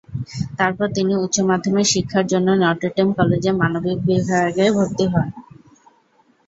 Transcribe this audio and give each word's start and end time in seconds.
তারপর 0.59 0.87
তিনি 0.95 1.13
উচ্চ 1.15 1.37
মাধ্যমিক 1.49 1.87
শিক্ষার 1.93 2.25
জন্য 2.31 2.47
নটর 2.61 2.91
ডেম 2.95 3.09
কলেজে 3.17 3.51
মানবিক 3.61 3.97
বিভাগে 4.07 4.65
ভর্তি 4.75 5.05
হন। 5.11 5.27